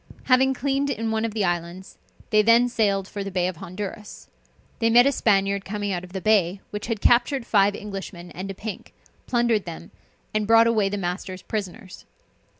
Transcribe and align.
Having 0.23 0.55
cleaned 0.55 0.89
in 0.89 1.11
one 1.11 1.25
of 1.25 1.35
the 1.35 1.45
islands, 1.45 1.99
they 2.31 2.41
then 2.41 2.67
sailed 2.67 3.07
for 3.07 3.23
the 3.23 3.29
bay 3.29 3.47
of 3.47 3.57
Honduras. 3.57 4.29
They 4.79 4.89
met 4.89 5.05
a 5.05 5.11
Spaniard 5.11 5.63
coming 5.63 5.93
out 5.93 6.03
of 6.03 6.11
the 6.11 6.19
bay, 6.21 6.59
which 6.71 6.87
had 6.87 7.01
captured 7.01 7.45
five 7.45 7.75
Englishmen 7.75 8.31
and 8.31 8.49
a 8.49 8.55
pink, 8.55 8.95
plundered 9.27 9.65
them, 9.65 9.91
and 10.33 10.47
brought 10.47 10.65
away 10.65 10.89
the 10.89 10.97
masters 10.97 11.43
prisoners. 11.43 12.05